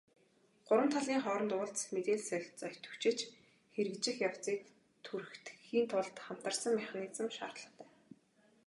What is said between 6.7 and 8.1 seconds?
механизм шаардлагатай.